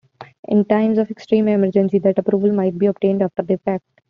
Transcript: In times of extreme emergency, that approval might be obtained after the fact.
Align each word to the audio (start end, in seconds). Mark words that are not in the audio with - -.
In 0.47 0.65
times 0.65 0.97
of 0.97 1.11
extreme 1.11 1.47
emergency, 1.47 1.99
that 1.99 2.17
approval 2.17 2.51
might 2.51 2.75
be 2.75 2.87
obtained 2.87 3.21
after 3.21 3.43
the 3.43 3.59
fact. 3.59 3.85